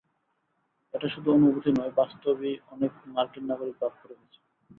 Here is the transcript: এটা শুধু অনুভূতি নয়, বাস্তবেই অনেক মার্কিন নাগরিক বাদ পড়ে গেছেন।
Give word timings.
এটা 0.93 1.07
শুধু 1.09 1.27
অনুভূতি 1.31 1.71
নয়, 1.71 1.93
বাস্তবেই 1.95 2.55
অনেক 2.71 2.91
মার্কিন 3.07 3.43
নাগরিক 3.49 3.75
বাদ 3.81 3.93
পড়ে 3.99 4.15
গেছেন। 4.19 4.43